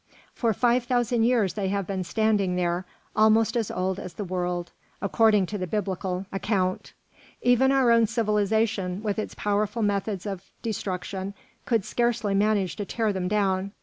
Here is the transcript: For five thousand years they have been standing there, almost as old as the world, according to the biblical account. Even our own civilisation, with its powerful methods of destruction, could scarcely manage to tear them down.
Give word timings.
For 0.33 0.51
five 0.51 0.85
thousand 0.85 1.25
years 1.25 1.53
they 1.53 1.67
have 1.67 1.85
been 1.85 2.03
standing 2.03 2.55
there, 2.55 2.87
almost 3.15 3.55
as 3.55 3.69
old 3.69 3.99
as 3.99 4.15
the 4.15 4.23
world, 4.23 4.71
according 4.99 5.45
to 5.45 5.59
the 5.59 5.67
biblical 5.67 6.25
account. 6.31 6.93
Even 7.43 7.71
our 7.71 7.91
own 7.91 8.07
civilisation, 8.07 9.03
with 9.03 9.19
its 9.19 9.35
powerful 9.35 9.83
methods 9.83 10.25
of 10.25 10.49
destruction, 10.63 11.35
could 11.65 11.85
scarcely 11.85 12.33
manage 12.33 12.77
to 12.77 12.85
tear 12.85 13.13
them 13.13 13.27
down. 13.27 13.73